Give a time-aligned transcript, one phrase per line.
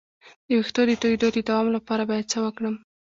[0.47, 2.75] د ویښتو د تویدو د دوام لپاره باید څه وکړم؟